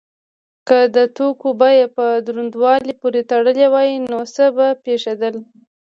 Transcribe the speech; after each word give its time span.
که 0.67 0.79
د 0.95 0.97
توکو 1.15 1.49
بیه 1.61 1.87
په 1.97 2.05
دروندوالي 2.25 2.93
پورې 3.01 3.21
تړلی 3.31 3.67
وای 3.73 3.89
نو 4.09 4.19
څه 4.35 4.45
به 4.55 4.67
پیښیدل؟ 4.85 5.35